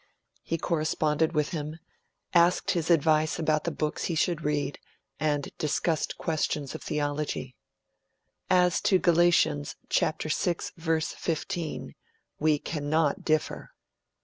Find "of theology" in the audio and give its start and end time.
6.73-7.55